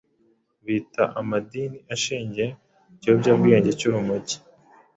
[0.65, 2.47] bita amadini ashingiye
[2.89, 4.37] ku kiyobyabwenge cy’urumogi